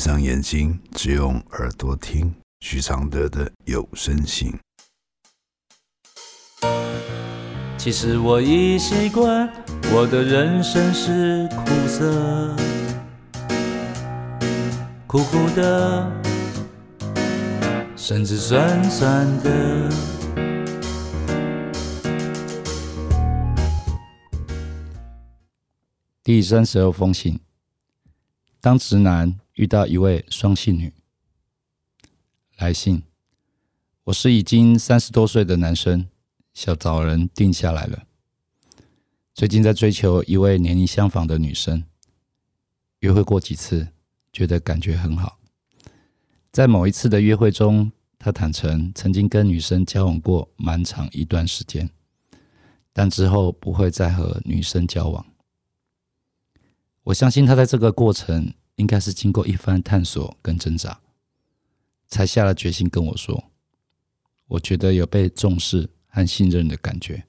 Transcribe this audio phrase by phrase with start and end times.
[0.00, 4.50] 上眼睛，只用耳朵听许常德的有声信。
[7.76, 9.46] 其实我已习惯，
[9.92, 12.56] 我的人生是苦涩，
[15.06, 16.10] 苦苦的，
[17.94, 19.90] 甚至酸酸的。
[26.24, 27.38] 第三十二封信：
[28.60, 30.90] 当直男遇到一位双性女。
[32.56, 33.02] 来信：
[34.04, 36.08] 我是已经三十多岁的男生。
[36.54, 38.04] 想找人定下来了。
[39.34, 41.84] 最近在追求一位年龄相仿的女生，
[43.00, 43.88] 约会过几次，
[44.32, 45.38] 觉得感觉很好。
[46.50, 51.88] 在某一次的约会中，他坦诚曾经跟女生交往过蛮长一段时间，
[52.92, 55.24] 但之后不会再和女生交往。
[57.04, 60.98] 我相信他在这个过程应该是经过一番探索跟挣扎，
[62.08, 63.44] 才下了决心跟我说
[64.48, 67.22] ：“我觉得有被重视。”和信任的感觉。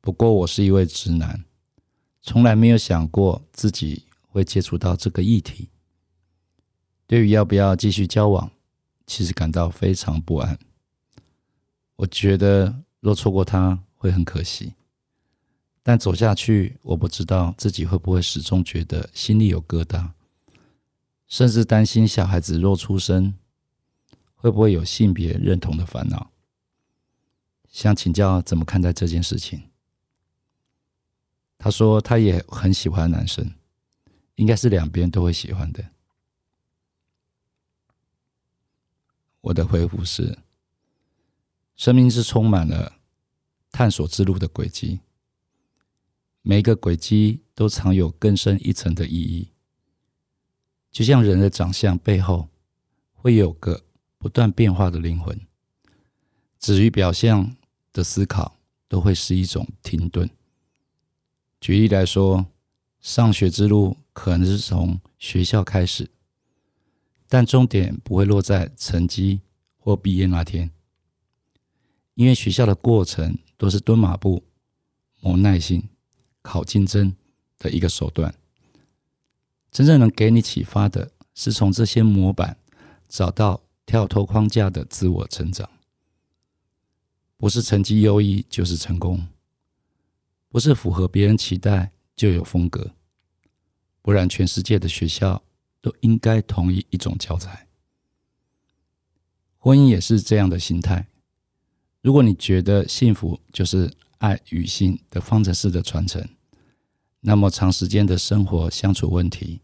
[0.00, 1.44] 不过，我是一位直男，
[2.22, 5.68] 从来没有想过自己会接触到这个议题。
[7.06, 8.50] 对于要不要继续交往，
[9.06, 10.58] 其实感到非常不安。
[11.96, 14.72] 我觉得若错过他会很可惜，
[15.82, 20.08] 但走下去，我不知道自己会不会始终觉得心里有疙瘩，
[21.30, 23.34] 甚至担心小孩子若出生，
[24.34, 26.32] 会不会有性别认同的烦恼。
[27.68, 29.62] 想请教怎么看待这件事情？
[31.56, 33.54] 他说他也很喜欢男生，
[34.34, 35.90] 应该是两边都会喜欢的。
[39.42, 40.40] 我的回复是：
[41.76, 42.98] 生命是充满了
[43.70, 44.98] 探索之路的轨迹，
[46.42, 49.52] 每一个轨迹都藏有更深一层的意义。
[50.90, 52.48] 就像人的长相背后
[53.14, 53.82] 会有个
[54.18, 55.38] 不断变化的灵魂，
[56.58, 57.56] 止于表象。
[57.92, 60.30] 的思考都会是一种停顿。
[61.60, 62.46] 举例来说，
[63.00, 66.08] 上学之路可能是从学校开始，
[67.26, 69.40] 但终点不会落在成绩
[69.76, 70.70] 或毕业那天，
[72.14, 74.44] 因为学校的过程都是蹲马步、
[75.18, 75.88] 磨耐心、
[76.40, 77.12] 考竞争
[77.58, 78.32] 的一个手段。
[79.70, 82.56] 真正能给你启发的，是从这些模板
[83.08, 85.68] 找到跳脱框架的自我成长。
[87.36, 89.28] 不是成绩优异就是成功，
[90.48, 92.94] 不是符合别人期待就有风格，
[94.02, 95.42] 不然全世界的学校
[95.80, 97.66] 都应该同意一种教材。
[99.56, 101.06] 婚姻也是这样的心态。
[102.02, 106.26] 如果你觉得幸福就是爱与性的方程式的传承，
[107.20, 109.60] 那么长时间的生活相处问题、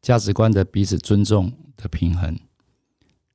[0.00, 2.38] 价值观的彼此尊重的平衡、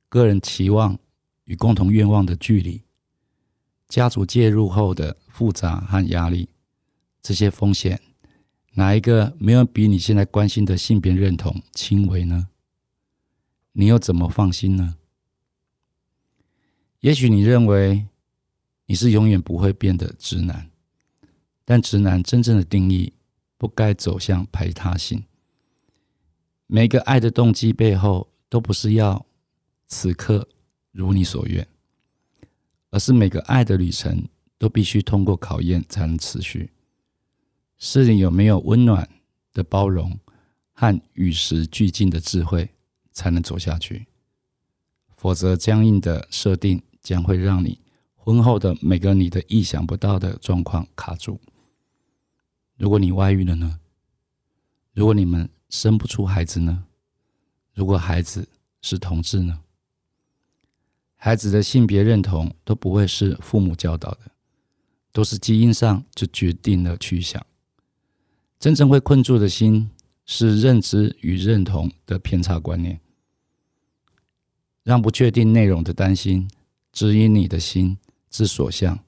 [0.08, 0.98] 个人期望
[1.44, 2.82] 与共同愿望的距离。
[3.88, 6.48] 家族介入后的复杂和压力，
[7.22, 8.00] 这些风险，
[8.72, 12.48] 哪一个没有比你现在关心的性别认同轻微呢？
[13.72, 14.96] 你又怎么放心呢？
[17.00, 18.06] 也许你认为
[18.86, 20.70] 你是永远不会变的直男，
[21.64, 23.12] 但直男真正的定义
[23.56, 25.24] 不该走向排他性。
[26.66, 29.24] 每个爱的动机背后，都不是要
[29.86, 30.48] 此刻
[30.92, 31.66] 如你所愿。
[32.90, 36.70] 而是每个爱的旅程都必须通过考验才能持续。
[37.78, 39.06] 是你有没有温暖
[39.52, 40.18] 的包容
[40.72, 42.70] 和与时俱进的智慧，
[43.12, 44.06] 才能走下去。
[45.16, 47.80] 否则，僵硬的设定将会让你
[48.14, 51.38] 婚后的每个你的意想不到的状况卡住。
[52.76, 53.80] 如果你外遇了呢？
[54.92, 56.84] 如果你们生不出孩子呢？
[57.74, 58.48] 如果孩子
[58.80, 59.60] 是同志呢？
[61.16, 64.30] 孩子的性别认同都不会是父母教导的，
[65.12, 67.44] 都是基因上就决定了去向。
[68.58, 69.90] 真正会困住的心，
[70.24, 73.00] 是认知与认同的偏差观念，
[74.82, 76.48] 让不确定内容的担心
[76.92, 77.96] 指引你的心
[78.30, 78.98] 之所向，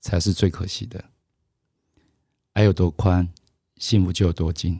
[0.00, 1.04] 才是最可惜的。
[2.60, 3.26] 爱有多宽，
[3.78, 4.78] 幸福就有多近。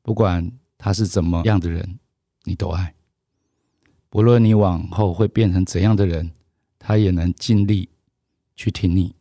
[0.00, 0.48] 不管
[0.78, 1.98] 他是怎么样的人，
[2.44, 2.94] 你都爱。
[4.08, 6.30] 不论你往后会变成怎样的人，
[6.78, 7.88] 他也能尽力
[8.54, 9.16] 去听你，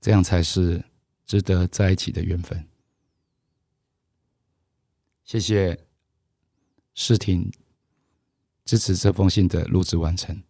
[0.00, 0.84] 这样才是
[1.26, 2.64] 值得在一起的缘分。
[5.24, 5.76] 谢谢
[6.94, 7.50] 世婷
[8.64, 10.40] 支持这封信的录制完成。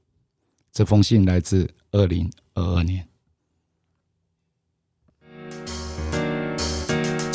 [0.72, 3.08] 这封信来自二零二二年。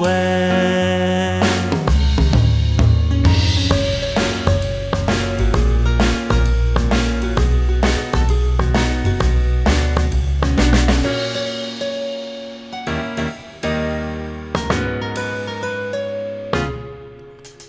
[0.00, 0.08] 味。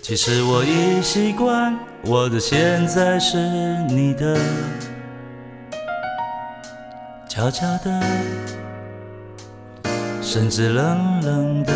[0.02, 3.36] 其实我已习惯，我的现在是
[3.88, 4.36] 你的，
[7.28, 8.02] 悄悄的，
[10.20, 11.72] 甚至冷冷的。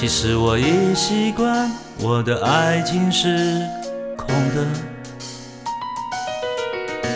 [0.00, 1.68] 其实我已习惯，
[1.98, 3.60] 我的爱情是
[4.16, 4.64] 空的，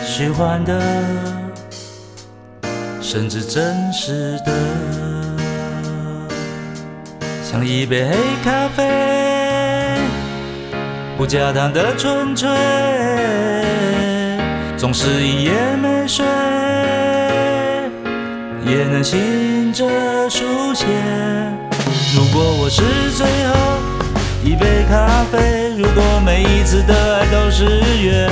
[0.05, 0.81] 虚幻的，
[2.99, 4.51] 甚至真实的。
[7.41, 9.97] 像一杯黑咖啡，
[11.17, 12.49] 不加糖的纯粹，
[14.75, 16.25] 总是一夜没睡，
[18.65, 19.87] 也能醒着
[20.29, 20.85] 书写。
[22.15, 22.83] 如果我是
[23.17, 23.55] 最后
[24.43, 28.29] 一杯咖啡，如果每一次的爱都是约，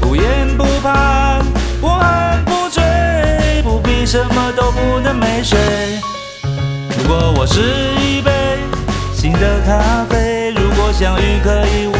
[0.00, 1.42] 不言不盼，
[1.80, 2.82] 不恨不醉，
[3.62, 5.58] 不必什么都不能没睡。
[6.98, 7.60] 如果我是
[8.04, 8.30] 一杯
[9.14, 11.99] 新的咖啡，如果相遇可以无言